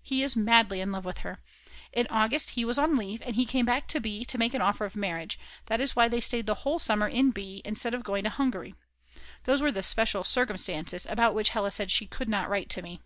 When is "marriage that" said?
4.96-5.78